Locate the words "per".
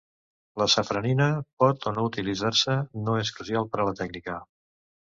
3.77-3.85